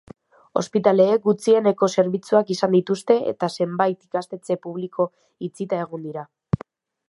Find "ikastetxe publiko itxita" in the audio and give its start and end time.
4.11-5.85